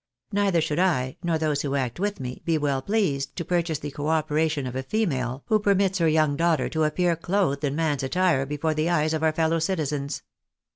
[0.31, 3.91] Neither should I, nor those who act with me, be well pleased to purchase the
[3.91, 8.01] co operation of a female, who permits her young daughter to appear clothed in man's
[8.01, 10.23] attire before the eyes of our fellow citizens.